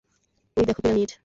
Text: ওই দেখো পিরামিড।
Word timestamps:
ওই 0.57 0.65
দেখো 0.67 0.81
পিরামিড। 0.83 1.11